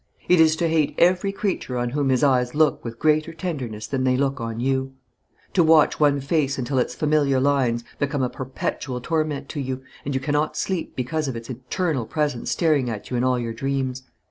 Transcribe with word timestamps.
It 0.27 0.39
is 0.39 0.55
to 0.55 0.67
hate 0.67 0.95
every 0.97 1.31
creature 1.31 1.77
on 1.77 1.91
whom 1.91 2.09
his 2.09 2.23
eyes 2.23 2.55
look 2.55 2.83
with 2.83 2.97
greater 2.97 3.33
tenderness 3.33 3.85
than 3.85 4.03
they 4.03 4.17
look 4.17 4.41
on 4.41 4.59
you; 4.59 4.93
to 5.53 5.63
watch 5.63 5.99
one 5.99 6.19
face 6.19 6.57
until 6.57 6.79
its 6.79 6.95
familiar 6.95 7.39
lines 7.39 7.83
become 7.99 8.23
a 8.23 8.27
perpetual 8.31 8.99
torment 8.99 9.47
to 9.49 9.59
you, 9.59 9.83
and 10.03 10.15
you 10.15 10.19
cannot 10.19 10.57
sleep 10.57 10.95
because 10.95 11.27
of 11.27 11.35
its 11.35 11.51
eternal 11.51 12.07
presence 12.07 12.49
staring 12.49 12.89
at 12.89 13.11
you 13.11 13.15
in 13.17 13.23
all 13.23 13.37
your 13.37 13.53
dreams. 13.53 14.01